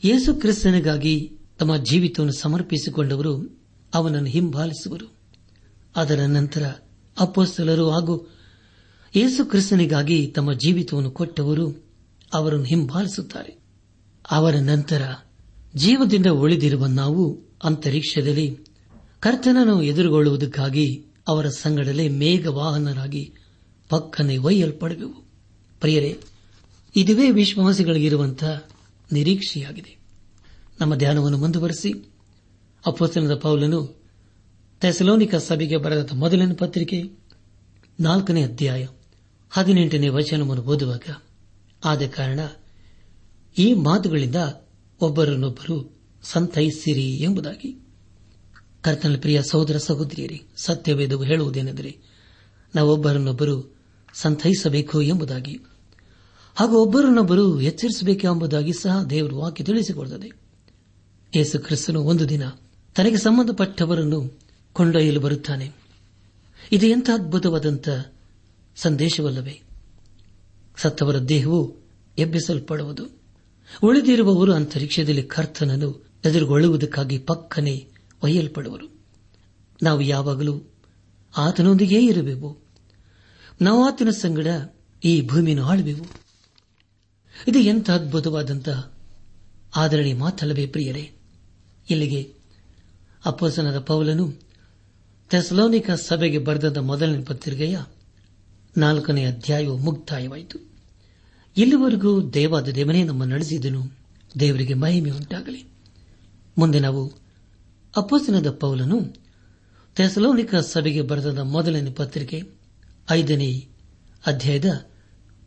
[0.05, 3.61] ಯೇಸು ಕ್ರಿಸ್ತನಿಗಾಗಿ ತಮ್ಮ ಜೀವಿತವನ್ನು ಸಮರ್ಪಿಸಿಕೊಂಡವರು
[3.95, 5.13] ಅವನನ್ನು ಹಿಂಬಾಲಿಸುವರು.
[5.97, 6.73] ಅದರ ನಂತರ
[7.21, 8.31] ಅಪ್ಪಸ್ತಲರು ಹಾಗೂ
[9.17, 11.85] ಯೇಸು ಕ್ರಿಸ್ತನಿಗಾಗಿ ತಮ್ಮ ಜೀವಿತವನ್ನು ಕೊಟ್ಟವರು
[12.35, 13.59] ಅವರನ್ನು ಹಿಂಬಾಲಿಸುತ್ತಾರೆ.
[14.31, 15.03] ಅವರ ನಂತರ
[15.77, 18.59] ಜೀವದಿಂದ ಉಳಿದಿರುವ ನಾವು ಅಂತರಿಕ್ಷದಲ್ಲಿ
[19.21, 23.33] ಕರ್ತನನ್ನು ಎದುರುಗೊಳ್ಳುವುದಕ್ಕಾಗಿ ಅವರ ಸಂಗಡಲೇ ಮೇಘವಾಹನರಾಗಿ
[23.89, 25.25] ಪಕ್ಕನೆ ಒಯ್ಯಲ್ಪಡುವೆವು.
[25.81, 26.19] ಪ್ರಿಯರೇ,
[26.97, 28.65] ಇದುವೇ ವಿಶ್ವಾಸಿಗಳಿಗಿರುವಂತಹ
[29.13, 29.97] ನಿರೀಕ್ಷೆಯಾಗಿದೆ.
[30.81, 31.93] ನಮ್ಮ ಧ್ಯಾನವನ್ನು ಮುಂದುವರೆಸಿ
[32.87, 34.01] ಅಪ್ಪಸ್ತನದ ಪೌಲನು
[34.81, 37.03] ಥೆಸಲೋನಿಕ ಸಭೆಗೆ ಬರೆದ ಮೊದಲನೇ ಪತ್ರಿಕೆ,
[38.01, 38.87] ನಾಲ್ಕನೇ ಅಧ್ಯಾಯ,
[39.51, 41.03] ಹದಿನೆಂಟನೇ ವಚನವನ್ನು ಓದುವಾಗ,
[41.85, 42.41] ಆದ ಕಾರಣ
[43.59, 44.37] ಈ ಮಾತುಗಳಿಂದ
[45.05, 47.87] ಒಬ್ಬರನ್ನೊಬ್ಬರು ಸಂತೈಸಿರಿ ಎಂಬುದಾಗಿ.
[48.83, 51.99] ಕರ್ತನ ಪ್ರಿಯ ಸಹೋದರ ಸಹೋದರಿಯರಿ ಸತ್ಯವೇದವು ಹೇಳುವುದೇನೆಂದರೆ,
[52.75, 53.77] ನಾವೊಬ್ಬರನ್ನೊಬ್ಬರು
[54.15, 55.61] ಸಂತೈಸಬೇಕು ಎಂಬುದಾಗಿ.
[56.57, 60.31] ಹಾಗೂ ಒಬ್ಬರನ್ನೊಬ್ಬರು ಎಚ್ಚರಿಸಬೇಕು ಎಂಬುದಾಗಿ ಸಹ ದೇವರು ವಾಕ್ಯ ತಿಳಿಸಿಕೊಡುತ್ತದೆ.
[61.37, 62.49] ಯೇಸು ಕ್ರಿಸ್ತನು ಒಂದು ದಿನ
[62.97, 64.39] ತನಗೆ ಸಂಬಂಧಪಟ್ಟವರನ್ನು
[64.73, 65.73] ಕೊಂಡೊಯ್ಯಲು ಬರುತ್ತಾನೆ.
[66.73, 67.89] ಇದು ಎಂಥ ಅದ್ಭುತವಾದಂಥ
[68.77, 69.61] ಸಂದೇಶವಲ್ಲವೇ.
[70.77, 71.77] ಸತ್ತವರ ದೇಹವು
[72.19, 73.24] ಎಬ್ಬಿಸಲ್ಪಡುವುದು.
[73.83, 77.87] ಉಳಿದಿರುವವರು ಅಂತರಿಕ್ಷದಲ್ಲಿ ಕರ್ತನನ್ನು ಎದುರುಗೊಳ್ಳುವುದಕ್ಕಾಗಿ ಪಕ್ಕನೆ
[78.23, 79.01] ಒಯ್ಯಲ್ಪಡುವರು.
[79.83, 80.61] ನಾವು ಯಾವಾಗಲೂ
[81.37, 82.63] ಆತನೊಂದಿಗೇ ಇರಬೇಕು
[83.63, 84.47] ನಾವು ಆತನ ಸಂಗಡ
[85.05, 86.07] ಈ ಭೂಮಿಯನ್ನು ಆಳುವೆವು.
[87.49, 88.93] ಇದು ಎಂಥ ಅದ್ಭುತವಾದಂತಹ
[89.77, 91.11] ಆದರಣೆ ಮಾತಲ್ಲವೇ ಪ್ರಿಯರೇ.
[91.91, 92.35] ಇಲ್ಲಿಗೆ
[93.25, 94.35] ಅಪ್ಪಸನದ ಪೌಲನು
[95.31, 97.79] ಥೆಸಲೋನಿಕ ಸಭೆಗೆ ಬರೆದ ಮೊದಲನೇ ಪತ್ರಿಕೆಯ
[98.77, 100.74] ನಾಲ್ಕನೇ ಅಧ್ಯಾಯವು ಮುಕ್ತಾಯವಾಯಿತು.
[101.57, 103.99] ಇಲ್ಲಿವರೆಗೂ ದೇವಾದ ದೇವನೇ ನಮ್ಮ ನಡೆಸಿದನು.
[104.41, 105.65] ದೇವರಿಗೆ ಮಹಿಮೆ ಉಂಟಾಗಲಿ.
[106.59, 107.13] ಮುಂದೆ ನಾವು
[107.97, 109.15] ಅಪ್ಪಸನದ ಪೌಲನು
[109.97, 112.43] ಥೆಸಲೋನಿಕ ಸಭೆಗೆ ಬರೆದ ಮೊದಲನೇ ಪತ್ರಿಕೆ
[113.11, 113.69] ಐದನೇ
[114.27, 114.87] ಅಧ್ಯಾಯದ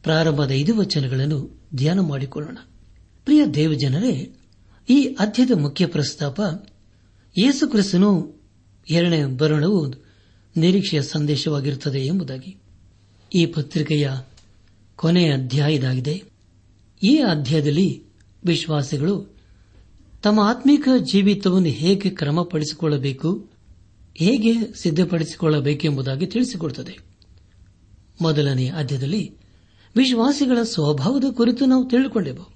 [0.03, 2.57] ಪ್ರಾರಂಭದ ಐದು ವಚನಗಳನ್ನು ಧ್ಯಾನ ಮಾಡಿಕೊಳ್ಳೋಣ.
[3.25, 4.31] ಪ್ರಿಯ ದೇವಜನರೇ,
[4.89, 6.41] ಈ ಅಧ್ಯಾಯದ ಮುಖ್ಯ ಪ್ರಸ್ತಾಪ
[7.39, 8.41] ಯೇಸುಕ್ರಿಸ್ತನು
[8.91, 9.93] ಎರಡನೇ ಬರಣವು
[10.57, 12.57] ನಿರೀಕ್ಷೆಯ ಸಂದೇಶವಾಗಿರುತ್ತದೆ ಎಂಬುದಾಗಿ.
[13.33, 14.09] ಈ ಪತ್ರಿಕೆಯ
[14.97, 16.23] ಕೊನೆಯ ಅಧ್ಯಾಯದಾಗಿದೆ
[17.03, 18.03] ಈ ಅಧ್ಯಾಯದಲ್ಲಿ
[18.45, 19.37] ವಿಶ್ವಾಸಿಗಳು
[20.23, 23.49] ತಮ್ಮ ಆತ್ಮಿಕ ಜೀವಿತವನ್ನು ಹೇಗೆ ಕ್ರಮಪಡಿಸಿಕೊಳ್ಳಬೇಕು,
[24.17, 26.97] ಹೇಗೆ ಸಿದ್ಧಪಡಿಸಿಕೊಳ್ಳಬೇಕೆಂಬುದಾಗಿ ತಿಳಿಸಿಕೊಡುತ್ತದೆ.
[28.21, 29.35] ಮೊದಲನೇ ಅಧ್ಯದಲ್ಲಿ
[29.95, 32.53] ವಿಶ್ವಾಸಿಗಳ ಸ್ವಭಾವದ ಕುರಿತು ನಾವು ತಿಳಿದುಕೊಂಡೆವು.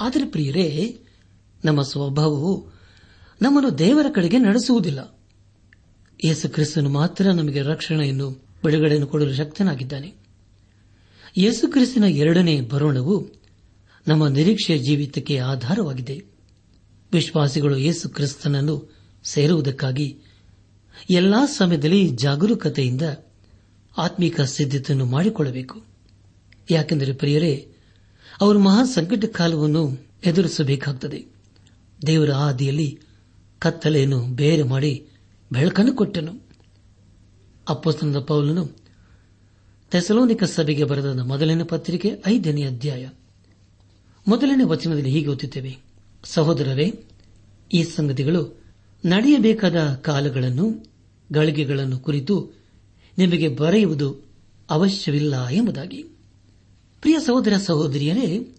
[0.00, 0.98] ಆದರೆ ಪ್ರಿಯರೇ,
[1.64, 2.66] ನಮ್ಮ ಸ್ವಭಾವವು
[3.42, 5.18] ನಮ್ಮನ್ನು ದೇವರ ಕಡೆಗೆ ನಡೆಸುವುದಿಲ್ಲ.
[6.24, 8.30] ಯೇಸು ಕ್ರಿಸ್ತನು ಮಾತ್ರ ನಮಗೆ ರಕ್ಷಣೆಯನ್ನು
[8.64, 10.19] ಬಿಡುಗಡೆಯನ್ನು ಕೊಡಲು ಶಕ್ತನಾಗಿದ್ದಾನೆ.
[11.38, 13.28] ಯೇಸು ಕ್ರಿಸ್ತನ ಎರಡನೇ ಬರೋಣವು
[14.08, 16.24] ನಮ್ಮ ನಿರೀಕ್ಷೆಯ ಜೀವಿತಕ್ಕೆ ಆಧಾರವಾಗಿದೆ.
[17.12, 20.18] ವಿಶ್ವಾಸಿಗಳು ಯೇಸು ಕ್ರಿಸ್ತನನ್ನು ಸೇರುವುದಕ್ಕಾಗಿ
[21.10, 23.02] ಎಲ್ಲಾ ಸಮಯದಲ್ಲಿ ಜಾಗರೂಕತೆಯಿಂದ
[23.98, 25.82] ಆತ್ಮಿಕ ಸಿದ್ಧತೆಯನ್ನು ಮಾಡಿಕೊಳ್ಳಬೇಕು.
[26.70, 27.68] ಯಾಕೆಂದರೆ ಪ್ರಿಯರೇ,
[28.40, 31.26] ಅವರು ಮಹಾ ಸಂಕಟ ಕಾಲವನ್ನು ಎದುರಿಸಬೇಕಾಗುತ್ತದೆ
[32.06, 32.98] ದೇವರ ಆದಿಯಲ್ಲಿ
[33.58, 35.06] ಕತ್ತಲೆಯನ್ನು ಬೇರೆ ಮಾಡಿ
[35.52, 36.48] ಬೆಳಕನ್ನು ಕೊಟ್ಟನು.
[37.68, 38.79] ಅಪ್ಪಸ್ತನದ ಪೌಲನು
[39.90, 43.08] ತೆಸಲೋನಿಕ ಸಭೆಗೆ ಬರೆದ ಮೊದಲನೇ ಪತ್ರಿಕೆ ಐದನೇ ಅಧ್ಯಾಯ.
[44.28, 45.78] ಮೊದಲನೇ ವಚನದಲ್ಲಿ ಹೀಗೆ ಓದುತ್ತೇವೆ.
[46.24, 47.04] ಸಹೋದರರೇ,
[47.72, 48.60] ಈ ಸಂಗತಿಗಳು
[49.04, 50.86] ನಡೆಯಬೇಕಾದ ಕಾಲಗಳನ್ನು,
[51.32, 52.50] ಗಳಿಗೆಗಳನ್ನು ಕುರಿತು
[53.18, 54.16] ನಿಮಗೆ ಬರೆಯುವುದು
[54.70, 56.02] ಅವಶ್ಯವಿಲ್ಲ ಎಂಬುದಾಗಿ.
[57.00, 58.56] ಪ್ರಿಯ ಸಹೋದರ ಸಹೋದರಿಯರೇ,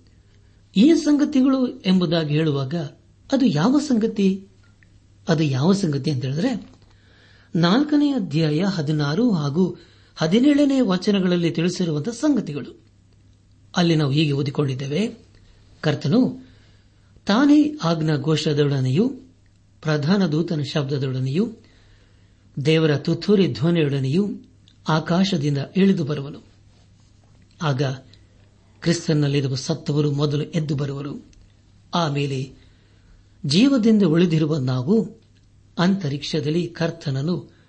[0.76, 2.76] ಈ ಸಂಗತಿಗಳು ಎಂಬುದಾಗಿ ಹೇಳುವಾಗ
[3.32, 4.48] ಅದು ಯಾವ ಸಂಗತಿ?
[5.30, 6.70] ಅದು ಯಾವ ಸಂಗತಿ ಅಂತ ಹೇಳಿದ್ರೆ
[7.56, 9.78] ನಾಲ್ಕನೇ ಅಧ್ಯಾಯ ಹದಿನಾರು ಹಾಗೂ
[10.22, 12.86] ಹದಿನೇಳನೇ ವಚನಗಳಲ್ಲಿ ತಿಳಿಸಿರುವಂತಹ ಸಂಗತಿಗಳು.
[13.78, 15.26] ಅಲ್ಲಿ ನಾವು ಹೀಗೆ ಓದಿಕೊಂಡಿದ್ದೇವೆ.
[15.82, 16.48] ಕರ್ತನು,
[17.26, 19.10] ತಾನೇ ಆಜ್ಞಾ ಘೋಷದೊಡನೆಯೂ
[19.82, 21.52] ಪ್ರಧಾನ ದೂತನ ಶಬ್ದದೊಡನೆಯೂ,
[22.66, 24.30] ದೇವರ ತುತ್ತೂರಿ ಧ್ವನಿಯೊಡನೆಯೂ
[24.90, 26.44] ಆಕಾಶದಿಂದ ಇಳಿದು ಬರುವನು.
[27.62, 27.82] ಆಗ
[28.80, 31.26] ಕ್ರಿಸ್ತನಲ್ಲಿರುವ ಸತ್ತವರು ಮೊದಲು ಎದ್ದು ಬರುವರು.
[31.94, 32.52] ಆಮೇಲೆ
[33.46, 35.10] ಜೀವದಿಂದ ಉಳಿದಿರುವ ನಾವು
[35.80, 37.61] ಅಂತರಿಕ್ಷದಲ್ಲಿ ಕರ್ತನನ್ನು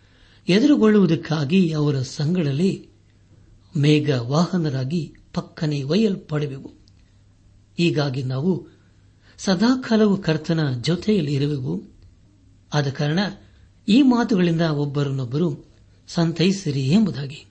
[0.49, 2.89] ಎದುರುಗೊಳ್ಳುವುದಕ್ಕಾಗಿ ಅವರ ಸಂಗಡಲ್ಲಿ
[3.77, 6.71] ಮೇಘ ವಾಹನರಾಗಿ ಪಕ್ಕನೆ ಒಯ್ಯಲ್ಪಡುವೆವು.
[7.79, 8.67] ಹೀಗಾಗಿ ನಾವು
[9.39, 11.83] ಸದಾಕಾಲವು ಕರ್ತನ ಜೊತೆಯಲ್ಲಿ ಇರುವೆವು.
[12.75, 13.19] ಆದ ಕಾರಣ
[13.89, 15.65] ಈ ಮಾತುಗಳಿಂದ ಒಬ್ಬರನ್ನೊಬ್ಬರು
[16.09, 17.47] ಸಂತೈಸಿರಿ ಎಂಬುದಾಗಿ.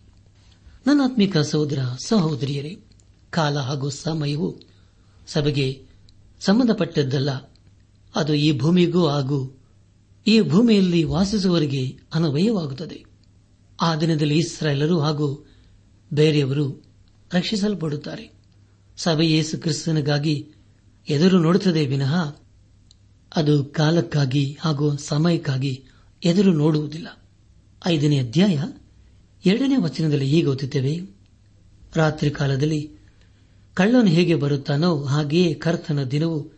[0.88, 2.80] ನನ್ನ ಆತ್ಮಿಕ ಸಹೋದರ, ಸಹೋದರಿಯರೇ,
[3.30, 4.56] ಕಾಲ ಹಾಗೂ ಸಮಯವು
[5.28, 5.86] ಸಭೆಗೆ
[6.40, 7.32] ಸಂಬಂಧಪಟ್ಟದ್ದಲ್ಲ.
[8.16, 9.61] ಅದು ಈ ಭೂಮಿಗೂ ಹಾಗೂ
[10.28, 13.06] ಈ ಭೂಮಿಯಲ್ಲಿ ವಾಸಿಸುವವರಿಗೆ ಅನವಯವಾಗುತ್ತದೆ.
[13.82, 15.48] ಆ ದಿನದಲ್ಲಿ ಇಸ್ರಾಯೇಲರು ಹಾಗೂ
[16.14, 16.84] ಬೇರೆಯವರು
[17.34, 18.32] ರಕ್ಷಿಸಲ್ಪಡುತ್ತಾರೆ.
[18.98, 20.48] ಸಭೆ ಯೇಸು ಕ್ರಿಸ್ತನಿಗಾಗಿ
[21.10, 22.36] ಎದುರು ನೋಡುತ್ತದೆ ವಿನಃ
[23.36, 25.84] ಅದು ಕಾಲಕ್ಕಾಗಿ ಹಾಗೂ ಸಮಯಕ್ಕಾಗಿ
[26.26, 27.08] ಎದುರು ನೋಡುವುದಿಲ್ಲ.
[27.88, 28.64] ಐದನೇ ಅಧ್ಯಾಯ
[29.46, 31.02] ಎರಡನೇ ವಚನದಲ್ಲಿ ಈಗ ಓದುತ್ತೇವೆ,
[31.96, 32.92] ರಾತ್ರಿ ಕಾಲದಲ್ಲಿ
[33.74, 36.52] ಕಳ್ಳನು ಹೇಗೆ ಬರುತ್ತಾನೋ ಹಾಗೆಯೇ ಕರ್ತನ ದಿನವು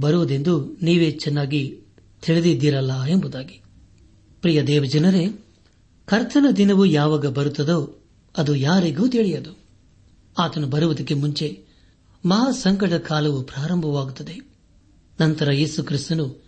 [0.00, 1.80] ಬರುವುದೆಂದು ನೀವೇ ಚೆನ್ನಾಗಿ
[2.24, 3.62] ತಿಳಿದಿದ್ದೀರಲ್ಲ ಎಂಬುದಾಗಿ.
[4.40, 5.26] ಪ್ರಿಯ ದೇವಜನರೇ,
[6.06, 7.98] ಕರ್ತನ ದಿನವು ಯಾವಾಗ ಬರುತ್ತದೋ
[8.36, 9.58] ಅದು ಯಾರಿಗೂ ತಿಳಿಯದು.
[10.38, 11.60] ಆತನು ಬರುವುದಕ್ಕೆ ಮುಂಚೆ
[12.24, 14.40] ಮಹಾಸಂಕಟ ಕಾಲವು ಪ್ರಾರಂಭವಾಗುತ್ತದೆ.
[15.20, 16.42] ನಂತರ ಯೇಸು ಕ್ರಿಸ್ತನು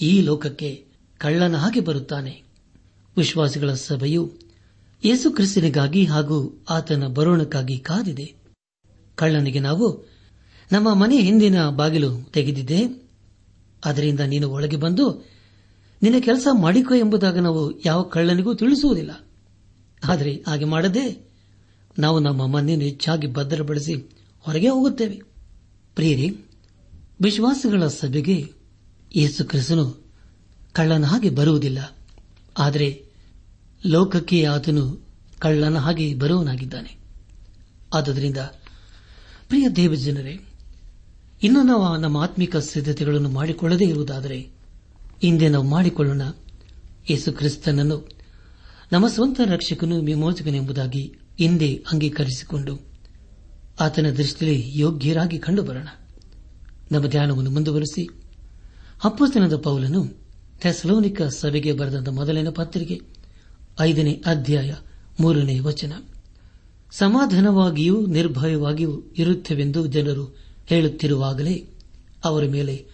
[0.00, 0.84] ಈ ಲೋಕಕ್ಕೆ
[1.18, 2.42] ಕಳ್ಳನ ಹಾಗೆ ಬರುತ್ತಾನೆ.
[3.16, 4.32] ವಿಶ್ವಾಸಿಗಳ ಸಭೆಯು
[5.04, 8.34] ಯೇಸು ಕ್ರಿಸ್ತನಿಗಾಗಿ ಹಾಗೂ ಆತನ ಬರೋಣಕ್ಕಾಗಿ ಕಾದಿದೆ.
[9.14, 10.08] ಕಳ್ಳನಿಗೆ ನಾವು
[10.72, 13.01] ನಮ್ಮ ಮನೆ ಹಿಂದಿನ ಬಾಗಿಲು ತೆಗೆದಿದ್ದೆ
[13.84, 15.28] ಅದರಿಂದ ನೀನು ಒಳಗೆ ಬಂದು
[16.02, 19.26] ನಿನ್ನ ಕೆಲಸ ಮಾಡಿಕೊ ಎಂಬುದಾಗಿ ನಾವು ಯಾವ ಕಳ್ಳನಿಗೂ ತಿಳಿಸುವುದಿಲ್ಲ.
[20.04, 21.30] ಆದರೆ ಹಾಗೆ ಮಾಡದೆ
[21.98, 23.94] ನಾವು ನಮ್ಮ ಮನೆಯನ್ನು ಹೆಚ್ಚಾಗಿ ಭದ್ರಪಡಿಸಿ
[24.40, 25.22] ಹೊರಗೆ ಹೋಗುತ್ತೇವೆ.
[25.94, 26.30] ಪ್ರಿಯರಿ,
[27.20, 28.52] ವಿಶ್ವಾಸಗಳ ಸಭೆಗೆ
[29.16, 30.12] ಯೇಸು ಕ್ರಿಸ್ತನು
[30.72, 31.96] ಕಳ್ಳನ ಹಾಗೆ ಬರುವುದಿಲ್ಲ.
[32.58, 33.04] ಆದರೆ
[33.86, 35.06] ಲೋಕಕ್ಕೆ ಆತನು
[35.38, 36.98] ಕಳ್ಳನ ಹಾಗೆ ಬರುವನಾಗಿದ್ದಾನೆ.
[37.94, 38.36] ಆದ್ದರಿಂದ,
[39.48, 40.51] ಪ್ರಿಯ ದೇವಜನರೇ
[41.42, 44.50] ಇನ್ನು ನಾವು ನಮ್ಮ ಆತ್ಮಿಕ ಸಿದ್ಧತೆಗಳನ್ನು ಮಾಡಿಕೊಳ್ಳದೇ ಇರುವುದಾದರೆ,
[45.22, 46.22] ಹಿಂದೆ ನಾವು ಮಾಡಿಕೊಳ್ಳೋಣ.
[47.10, 48.08] ಯೇಸು ಕ್ರಿಸ್ತನನ್ನು,
[48.92, 52.80] ನಮ್ಮ ಸ್ವಂತ ರಕ್ಷಕನು ವಿಮೋಚಕನೆಂಬುದಾಗಿ ಹಿಂದೆ ಅಂಗೀಕರಿಸಿಕೊಂಡು,
[53.80, 55.88] ಆತನ ದೃಷ್ಟಿಯಲ್ಲಿ ಯೋಗ್ಯರಾಗಿ ಕಂಡುಬರೋಣ.
[56.92, 58.08] ನಮ್ಮ ಧ್ಯಾನವನ್ನು ಮುಂದುವರೆಸಿ
[59.04, 60.16] ಅಪ್ಪಸ್ತನದ ಪೌಲನು
[60.60, 63.00] ಥೆಸಲೋನಿಕ ಸಭೆಗೆ ಬರೆದ ಮೊದಲನೇ ಪತ್ರಿಕೆ,
[63.80, 64.74] ಐದನೇ ಅಧ್ಯಾಯ,
[65.20, 65.92] ಮೂರನೇ ವಚನ.
[66.92, 71.66] ಸಮಾಧಾನವಾಗಿಯೂ ನಿರ್ಭಯವಾಗಿಯೂ ಇರುತ್ತವೆಂದು ಜನರು ಹೇಳುತ್ತಿರುವಾಗಲೇ
[72.24, 72.86] ಅವರ ಮೇಲೆ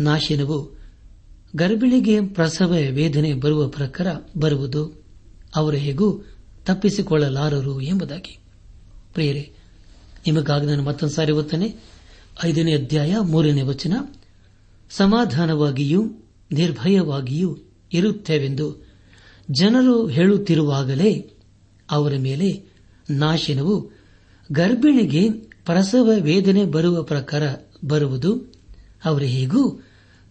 [0.00, 0.82] ನಾಶಿನವು
[1.56, 4.06] ಗರ್ಭಿಣಿಗೆ ಪ್ರಸವ ವೇದನೆ ಬರುವ ಪ್ರಕಾರ
[4.38, 5.04] ಬರುವುದು.
[5.56, 6.24] ಅವರು ಹೇಗೂ
[6.66, 8.38] ತಪ್ಪಿಸಿಕೊಳ್ಳಲಾರರು ಎಂಬುದಾಗಿ.
[9.14, 9.52] ಪ್ರಿಯರೇ,
[10.26, 11.74] ನಿಮಗಾಗಿ ನಾನು ಮತ್ತೊಂದು ಸಾರಿ ಓದ್ತಾನೆ.
[12.44, 13.92] ಐದನೇ ಅಧ್ಯಾಯ, ಮೂರನೇ ವಚನ.
[14.90, 16.12] ಸಮಾಧಾನವಾಗಿಯೂ
[16.52, 17.58] ನಿರ್ಭಯವಾಗಿಯೂ
[17.92, 18.86] ಇರುತ್ತೇವೆಂದು
[19.50, 21.30] ಜನರು ಹೇಳುತ್ತಿರುವಾಗಲೇ
[21.90, 22.62] ಅವರ ಮೇಲೆ
[23.10, 23.90] ನಾಶಿನವು
[24.52, 27.42] ಗರ್ಭಿಣಿಗೆ ಪ್ರಸವ ವೇದನೆ ಬರುವ ಪ್ರಕಾರ
[27.84, 28.52] ಬರುವುದು
[29.04, 29.82] ಅವರು ಹೇಗೂ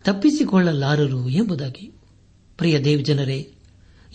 [0.03, 1.93] ತಪ್ಪಿಸಿಕೊಳ್ಳಲಾರರು ಎಂಬುದಾಗಿ.
[2.57, 3.51] ಪ್ರಿಯ ದೇವ್ ಜನರೇ,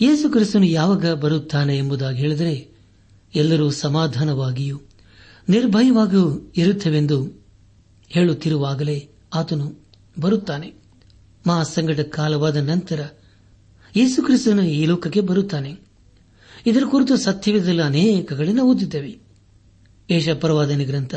[0.01, 2.67] ಯೇಸು ಕ್ರಿಸ್ತನು ಯಾವಾಗ ಬರುತ್ತಾನೆ ಎಂಬುದಾಗಿ ಹೇಳಿದರೆ
[3.35, 4.81] ಎಲ್ಲರೂ ಸಮಾಧಾನವಾಗಿಯೂ
[5.49, 7.45] ನಿರ್ಭಯವಾಗಿಯೂ ಇರುತ್ತವೆಂದು
[8.09, 9.73] ಹೇಳುತ್ತಿರುವಾಗಲೇ ಆತನು
[10.19, 10.73] ಬರುತ್ತಾನೆ.
[11.47, 13.07] ಮಹಾಸಂಗಡ ಕಾಲವಾದ ನಂತರ
[13.95, 15.75] ಯೇಸುಕ್ರಿಸ್ತನು ಈ ಲೋಕಕ್ಕೆ ಬರುತ್ತಾನೆ.
[16.67, 19.26] ಇದರ ಕುರಿತು ಸತ್ಯವಿದಲ್ಲ ಅನೇಕಗಳನ್ನು ಓದಿದ್ದೇವೆ.
[20.09, 21.15] ಏಷ ಪರವಾದನೆ ಗ್ರಂಥ.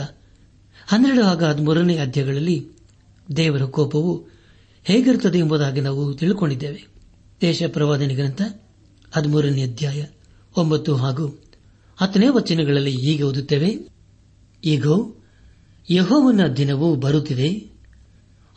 [0.86, 2.68] ಹನ್ನೆರಡು ಹಾಗೂ ಹದಿಮೂರನೇ ಅಧ್ಯಾಯಗಳಲ್ಲಿ
[3.36, 4.26] ದೇವರ ಕೋಪವು
[4.84, 6.86] ಹೇಗಿರುತ್ತದೆ ಎಂಬುದಾಗಿ ನಾವು ತಿಳಿದುಕೊಂಡಿದ್ದೇವೆ
[7.40, 8.42] ದೇಶ ಪ್ರವಾದನೆ ಗ್ರಂಥ,
[9.12, 10.06] ಹದಿಮೂರನೇ ಅಧ್ಯಾಯ,
[10.56, 11.40] ಒಂಬತ್ತು ಹಾಗೂ
[11.96, 13.78] ಹತ್ತನೇ ವಚನಗಳಲ್ಲಿ ಹೀಗೆ ಓದುತ್ತೇವೆ.
[14.64, 14.86] ಈಗ,
[15.90, 17.70] ಯಹೋವನ ದಿನವು ಬರುತ್ತಿದೆ.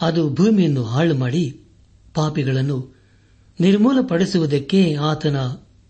[0.01, 1.61] ಅದು ಭೂಮಿಯನ್ನು ಹಾಳು ಮಾಡಿ
[2.13, 2.95] ಪಾಪಿಗಳನ್ನು
[3.59, 5.35] ನಿರ್ಮೂಲಪಡಿಸುವುದಕ್ಕೆ ಆತನ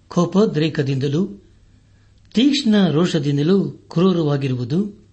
[0.07, 1.42] ಕೋಪೋದ್ರೇಕದಿಂದಲೂ
[2.33, 5.09] ತೀಕ್ಷ್ಣ ರೋಷದಿಂದಲೂ ಕ್ರೂರವಾಗಿರುವುದು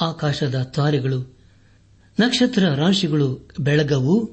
[0.00, 1.38] ಆಕಾಶದ ತಾರೆಗಳು
[2.20, 4.30] ನಕ್ಷತ್ರ ರಾಶಿಗಳು ಬೆಳಗವು,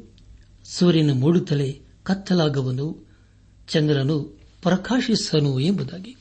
[0.65, 3.07] ಸೂರ್ಯನ ಮೂಡುತ್ತಲೇ ಕತ್ತಲಾಗವನು,
[3.67, 4.23] ಚಂದ್ರನು
[4.63, 6.15] ಪ್ರಕಾಶಿಸನು ಎಂಬುದಾಗಿ.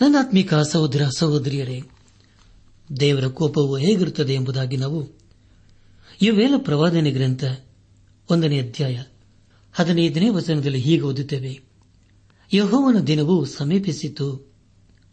[0.00, 1.82] ನನ್ನ ಆತ್ಮಿಕ ಸಹೋದರ ಸಹೋದರಿಯರೇ,
[3.00, 5.08] ದೇವರ ಕೋಪವು ಹೇಗಿರುತ್ತದೆ ಎಂಬುದಾಗಿ ನಾವು
[6.22, 7.44] ಇವೆಲ್ಲ ಪ್ರವಾದನೆ ಗ್ರಂಥ
[8.30, 9.02] ಒಂದನೇ ಅಧ್ಯಾಯ
[9.72, 11.60] ಹದಿನೈದನೇ ವಚನದಲ್ಲಿ ಹೀಗೆ ಓದುತ್ತೇವೆ.
[12.54, 14.51] ಯಹೋವನ ದಿನವು ಸಮೀಪಿಸಿತು.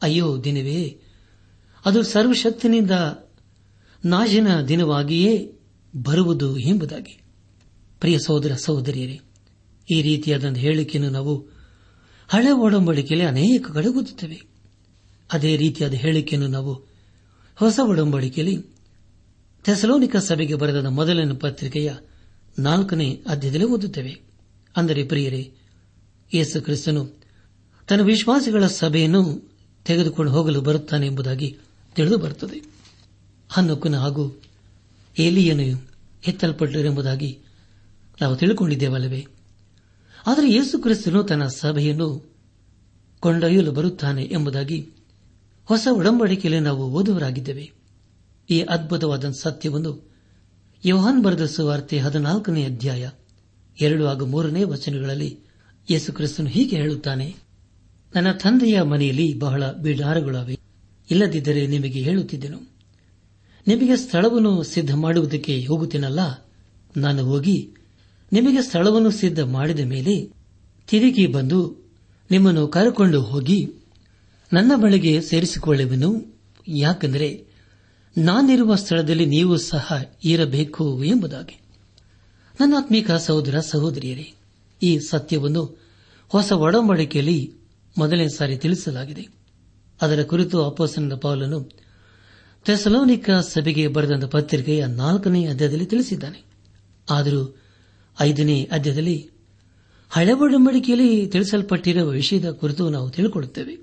[0.01, 0.99] ಅಯ್ಯೋ, ದಿನವೇ.
[1.85, 2.91] ಅದು ಸರ್ವಶಕ್ತಿನಿಂದ
[4.05, 5.51] ನಾಶನ ದಿನವಾಗಿಯೇ
[6.01, 7.21] ಬರುವುದು ಎಂಬುದಾಗಿ.
[7.99, 9.19] ಪ್ರಿಯ ಸಹೋದರ ಸಹೋದರಿಯರೇ,
[9.91, 11.47] ಈ ರೀತಿಯಾದ ಹೇಳಿಕೆಯನ್ನು ನಾವು
[12.27, 14.41] ಹಳೆ ಒಡಂಬಡಿಕೆಯಲ್ಲಿ ಅನೇಕ ಕಡೆ ಓದುತ್ತೇವೆ.
[15.33, 16.73] ಅದೇ ರೀತಿಯಾದ ಹೇಳಿಕೆಯನ್ನು ನಾವು
[17.55, 18.65] ಹೊಸ ಒಡಂಬಡಿಕೆಯಲ್ಲಿ
[19.63, 21.93] ಥೆಸಲೋನಿಕ ಸಭೆಗೆ ಬರೆದ ಮೊದಲನೇ ಪತ್ರಿಕೆಯ
[22.59, 24.21] ನಾಲ್ಕನೇ ಅಧ್ಯಾಯದಲ್ಲಿ ಓದುತ್ತೇವೆ.
[24.77, 25.51] ಅಂದರೆ ಪ್ರಿಯರೇ,
[26.33, 27.21] ಯೇಸು ಕ್ರಿಸ್ತನು
[27.87, 29.48] ತನ್ನ ವಿಶ್ವಾಸಿಗಳ ಸಭೆಯನ್ನು
[29.85, 31.57] ತೆಗೆದುಕೊಂಡು ಹೋಗಲು ಬರುತ್ತಾನೆ ಎಂಬುದಾಗಿ
[31.95, 32.61] ತಿಳಿದು ಬರುತ್ತದೆ.
[33.49, 34.41] ಹನ್ನೊಕ್ಕನ ಹಾಗೂ
[35.19, 35.87] ಏಲಿಯನು
[36.27, 37.39] ಎತ್ತಲ್ಪಟ್ಟರೆಂಬುದಾಗಿ
[38.21, 39.27] ನಾವು ತಿಳ್ಕೊಂಡಿದ್ದೇವಲ್ಲವೇ?
[40.27, 42.33] ಆದರೆ ಯೇಸು ಕ್ರಿಸ್ತನು ತನ್ನ ಸಭೆಯನ್ನು
[43.19, 44.89] ಕೊಂಡೊಯ್ಯಲು ಬರುತ್ತಾನೆ ಎಂಬುದಾಗಿ
[45.65, 47.71] ಹೊಸ ಒಡಂಬಡಿಕೆಯಲ್ಲಿ ನಾವು ಓದುವರಾಗಿದ್ದೇವೆ
[48.49, 50.09] ಈ ಅದ್ಭುತವಾದ ಸತ್ಯವನ್ನು
[50.85, 53.09] ಯೋಹಾನ್ ಬರೆದ ಸುವಾರ್ತೆ ಹದಿನಾಲ್ಕನೇ ಅಧ್ಯಾಯ
[53.81, 55.39] ಎರಡು ಹಾಗೂ ಮೂರನೇ ವಚನಗಳಲ್ಲಿ
[55.91, 57.35] ಯೇಸು ಕ್ರಿಸ್ತನು ಹೀಗೆ ಹೇಳುತ್ತಾನೆ.
[58.15, 60.59] ನನ್ನ ತಂದೆಯ ಮನೆಯಲ್ಲಿ ಬಹಳ ಬಿಡಾರಗಳವೆ
[61.11, 62.59] ಇಲ್ಲದಿದ್ದರೆ ನಿಮಗೆ ಹೇಳುತ್ತಿದ್ದೆನು.
[63.67, 66.49] ನಿಮಗೆ ಸ್ಥಳವನ್ನು ಸಿದ್ಧ ಮಾಡುವುದಕ್ಕೆ ಹೋಗುತ್ತೇನಲ್ಲ?
[66.97, 67.73] ನಾನು ಹೋಗಿ
[68.33, 70.33] ನಿಮಗೆ ಸ್ಥಳವನ್ನು ಸಿದ್ಧ ಮಾಡಿದ ಮೇಲೆ
[70.87, 71.77] ತಿರುಗಿ ಬಂದು
[72.31, 73.71] ನಿಮ್ಮನ್ನು ಕರೆಕೊಂಡು ಹೋಗಿ
[74.53, 76.39] ನನ್ನ ಬಳಿಗೆ ಸೇರಿಸಿಕೊಳ್ಳುವೆನು.
[76.67, 77.45] ಯಾಕೆಂದರೆ
[78.17, 79.93] ನಾನಿರುವ ಸ್ಥಳದಲ್ಲಿ ನೀವು ಸಹ
[80.23, 81.61] ಇರಬೇಕು ಎಂಬುದಾಗಿ.
[82.61, 84.33] ನನ್ನ ಆತ್ಮೀಕ ಸಹೋದರ ಸಹೋದರಿಯರೇ,
[84.83, 85.81] ಈ ಸತ್ಯವನ್ನು
[86.29, 87.58] ಹೊಸ ಒಡಂಬಡಿಕೆಯಲ್ಲಿ
[87.97, 89.27] ಮೊದಲನೇ ಸಾರಿ ತಿಳಿಸಲಾಗಿದೆ.
[90.01, 91.69] ಅದರ ಕುರಿತು ಅಪೋಸನದ ಪೌಲನು
[92.65, 96.43] ಥೆಸಲೋನಿಕ ಸಭೆಗೆ ಬರೆದ ಪತ್ರಿಕೆಯ ನಾಲ್ಕನೇ ಅಧ್ಯಾಯದಲ್ಲಿ ತಿಳಿಸಿದ್ದಾನೆ.
[97.09, 97.57] ಆದರೂ
[98.21, 99.29] ಐದನೇ ಅಧ್ಯಾಯದಲ್ಲಿ
[100.09, 103.77] ಹಳೆ ಒಡಂಬಡಿಕೆಯಲ್ಲಿ ತಿಳಿಸಲ್ಪಟ್ಟಿರುವ ವಿಷಯದ ಕುರಿತು ನಾವು ತಿಳಿಕೊಳ್ಳುತ್ತೇವೆ.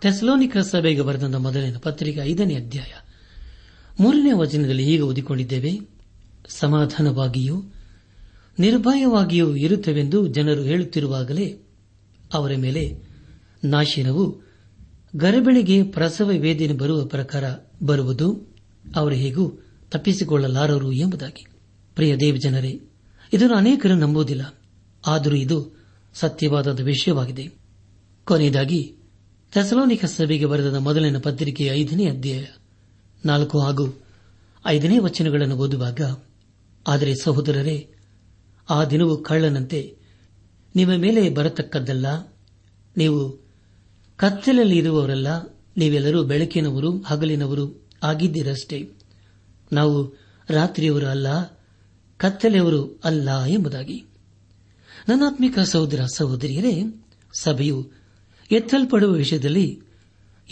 [0.00, 2.92] ಥೆಸಲೋನಿಕ ಸಭೆಗೆ ಬರೆದ ಮೊದಲನೇ ಪತ್ರಿಕೆ ಐದನೇ ಅಧ್ಯಾಯ
[4.00, 5.80] ಮೂರನೇ ವಚನದಲ್ಲಿ ಹೀಗೆ ಓದಿಕೊಂಡಿದ್ದೇವೆ,
[6.48, 7.62] ಸಮಾಧಾನವಾಗಿಯೂ
[8.58, 11.58] ನಿರ್ಭಯವಾಗಿಯೂ ಇರುತ್ತವೆಂದು ಜನರು ಹೇಳುತ್ತಿರುವಾಗಲೇ
[12.32, 13.05] ಅವರ ಮೇಲೆ
[13.66, 14.24] ನಾಶನವು
[15.16, 17.44] ಗರ್ಭಿಣಿಗೆ ಪ್ರಸವ ವೇದನೆ ಬರುವ ಪ್ರಕಾರ
[17.82, 18.28] ಬರುವುದು
[18.96, 19.44] ಅವರು ಹೇಗೂ
[19.90, 21.44] ತಪ್ಪಿಸಿಕೊಳ್ಳಲಾರರು ಎಂಬುದಾಗಿ.
[21.96, 22.80] ಪ್ರಿಯ ದೇವ ಜನರೇ
[23.32, 24.54] ಇದನ್ನು ಅನೇಕರು ನಂಬುವುದಿಲ್ಲ,
[25.06, 25.58] ಆದರೂ ಇದು
[26.14, 27.44] ಸತ್ಯವಾದ ವಿಷಯವಾಗಿದೆ.
[28.24, 28.80] ಕೊನೆಯದಾಗಿ,
[29.52, 32.44] ಥೆಸಲೋನಿಕ ಸಭೆಗೆ ಬರೆದ ಮೊದಲಿನ ಪತ್ರಿಕೆಯ ಐದನೇ ಅಧ್ಯಾಯ
[33.24, 33.86] ನಾಲ್ಕು ಹಾಗೂ
[34.66, 36.00] ಐದನೇ ವಚನಗಳನ್ನು ಓದುವಾಗ,
[36.86, 37.78] ಆದರೆ ಸಹೋದರರೇ,
[38.70, 39.80] ಆ ದಿನವು ಕಳ್ಳನಂತೆ
[40.76, 42.06] ನಿಮ್ಮ ಮೇಲೆ ಬರತಕ್ಕದ್ದಲ್ಲ,
[42.96, 43.45] ನೀವು
[44.16, 45.26] ಕತ್ತಲಲ್ಲಿ ಇರುವವರೆಲ್ಲ
[45.76, 48.90] ನೀವೆಲ್ಲರೂ ಬೆಳಕಿನವರು, ಹಗಲಿನವರು ಆಗಿದ್ದೀರಷ್ಟೇ.
[49.72, 50.18] ನಾವು
[50.50, 51.44] ರಾತ್ರಿಯವರು ಅಲ್ಲ,
[52.16, 54.04] ಕತ್ತಲೆಯವರು ಅಲ್ಲ ಎಂಬುದಾಗಿ.
[55.08, 57.04] ನನಾತ್ಮಿಕ ಸಹೋದರ ಸಹೋದರಿಯರೇ,
[57.40, 57.90] ಸಭೆಯು
[58.50, 59.80] ಎತ್ತಲ್ಪಡುವ ವಿಷಯದಲ್ಲಿ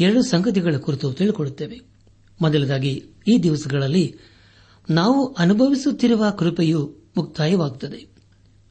[0.01, 1.81] ಎರಡು ಸಂಗತಿಗಳ ಕುರಿತು ತಿಳಿಕೊಳ್ಳುತ್ತೇವೆ.
[2.41, 4.17] ಮೊದಲದಾಗಿ, ಈ ದಿವಸಗಳಲ್ಲಿ
[4.91, 8.07] ನಾವು ಅನುಭವಿಸುತ್ತಿರುವ ಕೃಪೆಯು ಮುಕ್ತಾಯವಾಗುತ್ತದೆ.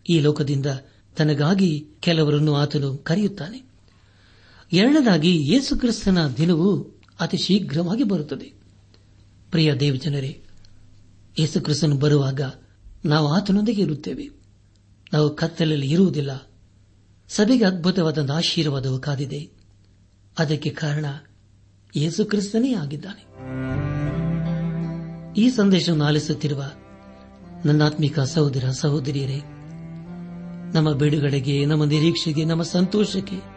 [0.09, 0.65] ಈ ಲೋಕದಿಂದ
[1.17, 3.72] ತನಗಾಗಿ ಕೆಲವರನ್ನು ಆತನು ಕರೆಯುತ್ತಾನೆ.
[4.73, 8.53] ಎರಡನೇದಾಗಿ ಯೇಸುಕ್ರಿಸ್ತನ ದಿನವು ಅತಿ ಶೀಘ್ರವಾಗಿ ಬರುತ್ತದೆ.
[9.51, 10.41] ಪ್ರಿಯ ದೇವಜನರೇ
[11.39, 12.41] ಯೇಸುಕ್ರಿಸ್ತನು ಬರುವಾಗ
[13.05, 14.29] ನಾವು ಆತನೊಂದಿಗೆ ಇರುತ್ತೇವೆ.
[15.13, 16.49] ನಾವು ಕತ್ತಲಲ್ಲಿ ಇರುವುದಿಲ್ಲ.
[17.29, 19.49] ಸಭೆಗೆ ಅದ್ಭುತವಾದ ಆಶೀರ್ವಾದವು ಕಾದಿದೆ.
[20.39, 21.05] ಅದಕ್ಕೆ ಕಾರಣ
[21.95, 23.23] ಯೇಸುಕ್ರಿಸ್ತನೇ ಆಗಿದ್ದಾನೆ.
[25.41, 26.63] ಈ ಸಂದೇಶವನ್ನು ಆಲಿಸುತ್ತಿರುವ
[27.65, 29.37] ನನ್ನಾತ್ಮಿಕ ಸಹೋದರ ಸಹೋದರಿಯರೇ,
[30.73, 33.52] ನಮ್ಮ ಬಿಡುಗಡೆಗೆ, ನಮ್ಮ ನಿರೀಕ್ಷೆಗೆ, ನಮ್ಮ ಸಂತೋಷಕ್ಕೆ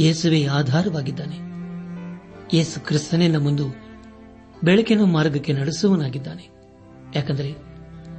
[0.00, 1.52] ಯೇಸುವೆ ಆಧಾರವಾಗಿದ್ದಾನೆ.
[2.56, 3.66] ಯೇಸು ಕ್ರಿಸ್ತನೇ ನಮ್ಮೊಂದು
[4.64, 6.48] ಬೆಳಕಿನ ಮಾರ್ಗಕ್ಕೆ ನಡೆಸುವನಾಗಿದ್ದಾನೆ
[7.14, 7.54] ಯಾಕಂದರೆ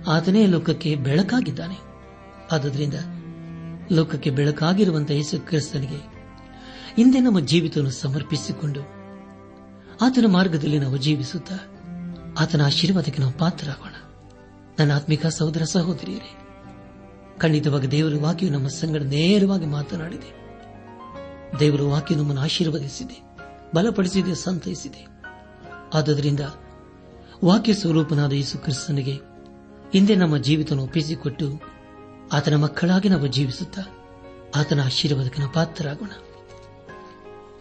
[0.08, 1.76] ಆತನೇ ಲೋಕಕ್ಕೆ ಬೆಳಕಾಗಿದ್ದಾನೆ.
[2.52, 2.94] ಆದ್ದರಿಂದ
[3.92, 6.14] ಲೋಕಕ್ಕೆ ಬೆಳಕಾಗಿರುವಂತಹ ಯೇಸು ಕ್ರಿಸ್ತನಿಗೆ
[6.98, 8.80] ಹಿಂದೆ ನಮ್ಮ ಜೀವಿತವನ್ನು ಸಮರ್ಪಿಸಿಕೊಂಡು
[10.02, 11.56] ಆತನ ಮಾರ್ಗದಲ್ಲಿ ನಾವು ಜೀವಿಸುತ್ತಾ
[12.40, 13.94] ಆತನ ಆಶೀರ್ವಾದಕ್ಕೆ ನಾವು ಪಾತ್ರರಾಗೋಣ.
[14.80, 16.38] ನನ್ನ ಆತ್ಮಿಕ ಸಹೋದರ ಸಹೋದರಿಯರೇ,
[17.38, 20.43] ಖಂಡಿತವಾಗಿ ದೇವರ ವಾಕ್ಯವು ನಮ್ಮ ಸಂಗಡ ನೇರವಾಗಿ ಮಾತನಾಡಿದೆ.
[21.60, 23.24] ದೇವರ ವಾಕ್ಯ ನಮ್ಮನ್ನು ಆಶೀರ್ವದಿಸಿದೆ,
[23.76, 25.08] ಬಲಪಡಿಸಿದೆ, ಸಂತೈಸಿದೆ.
[25.94, 26.40] ಆದ್ದರಿಂದ
[27.46, 29.14] ವಾಕ್ಯ ಸ್ವರೂಪನಾದ ಯೇಸು ಕ್ರಿಸ್ತನಿಗೆ
[29.94, 31.62] ಹಿಂದೆ ನಮ್ಮ ಜೀವಿತನ ಒಪ್ಪಿಸಿಕೊಟ್ಟು
[32.34, 33.82] ಆತನ ಮಕ್ಕಳಾಗಿ ನಾವು ಜೀವಿಸುತ್ತಾ
[34.56, 36.10] ಆತನ ಆಶೀರ್ವಾದಕನ ಪಾತ್ರರಾಗೋಣ.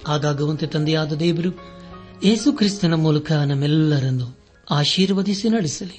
[0.08, 1.50] ಆಗಾಗುವಂತೆ ತಂದೆಯಾದ ದೇವರು
[2.24, 4.38] ಯೇಸು ಕ್ರಿಸ್ತನ ಮೂಲಕ ನಮ್ಮೆಲ್ಲರನ್ನು
[4.70, 5.98] ಆಶೀರ್ವದಿಸಿ ನಡೆಸಲಿ.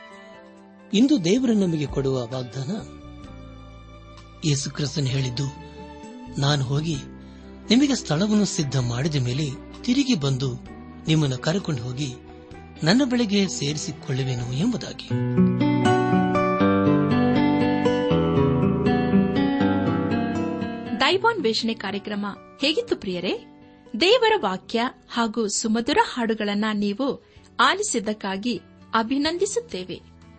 [0.93, 2.71] ಇಂದು ದೇವರು ನಮಗೆ ಕೊಡುವ ವಾಗ್ದಾನ
[4.45, 5.45] ಯೇಸುಕ್ರಿಸ್ತನ್ ಹೇಳಿದ್ದು,
[6.39, 6.95] ನಾನು ಹೋಗಿ
[7.69, 9.45] ನಿಮಗೆ ಸ್ಥಳವನ್ನು ಸಿದ್ಧ ಮಾಡಿದ ಮೇಲೆ
[9.83, 10.49] ತಿರುಗಿ ಬಂದು
[11.07, 12.09] ನಿಮ್ಮನ್ನು ಕರೆಕೊಂಡು ಹೋಗಿ
[12.83, 15.07] ನನ್ನ ಬೆಳೆಗೆ ಸೇರಿಸಿಕೊಳ್ಳುವೆನು ಎಂಬುದಾಗಿ.
[20.99, 22.25] ದೈವಾನ್ ವೇಷಣೆ ಕಾರ್ಯಕ್ರಮ
[22.61, 23.33] ಹೇಗಿತ್ತು ಪ್ರಿಯರೇ?
[24.01, 27.07] ದೇವರ ವಾಕ್ಯ ಹಾಗೂ ಸುಮಧುರ ಹಾಡುಗಳನ್ನ ನೀವು
[27.59, 28.61] ಆಲಿಸಿದ್ದಕ್ಕಾಗಿ
[28.93, 30.10] ಅಭಿನಂದಿಸುತ್ತೇವೆ.